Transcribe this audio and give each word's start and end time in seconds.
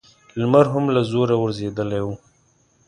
لمر 0.39 0.65
هم 0.73 0.85
له 0.95 1.01
زوره 1.11 1.33
غورځېدلی 1.39 2.01
و. 2.03 2.07